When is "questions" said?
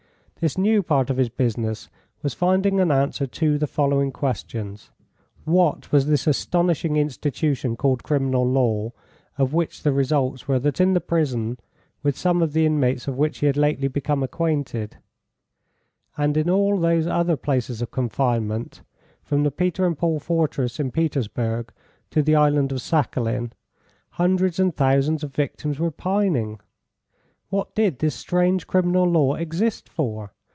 4.11-4.89